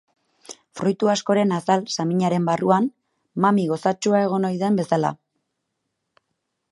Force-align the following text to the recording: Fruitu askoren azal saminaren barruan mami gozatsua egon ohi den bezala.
Fruitu 0.79 1.09
askoren 1.13 1.51
azal 1.57 1.83
saminaren 1.97 2.47
barruan 2.49 2.89
mami 3.45 3.65
gozatsua 3.73 4.25
egon 4.29 4.49
ohi 4.49 4.57
den 4.65 4.81
bezala. 4.81 5.13